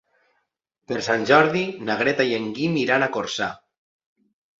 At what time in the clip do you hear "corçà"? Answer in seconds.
3.19-3.51